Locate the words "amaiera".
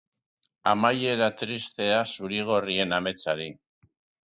0.71-1.27